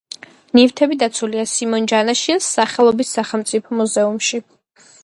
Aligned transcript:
ნივთები 0.59 0.95
დაცულია 1.03 1.43
სიმონ 1.51 1.85
ჯანაშიას 1.93 2.49
სახელობის 2.59 3.17
სახელმწიფო 3.19 3.81
მუზეუმში. 3.85 4.45